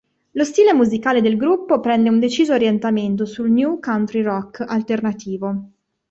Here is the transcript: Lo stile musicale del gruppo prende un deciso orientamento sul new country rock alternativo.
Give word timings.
Lo 0.31 0.43
stile 0.43 0.73
musicale 0.73 1.21
del 1.21 1.37
gruppo 1.37 1.79
prende 1.79 2.09
un 2.09 2.17
deciso 2.17 2.53
orientamento 2.53 3.23
sul 3.27 3.51
new 3.51 3.79
country 3.79 4.23
rock 4.23 4.61
alternativo. 4.61 5.69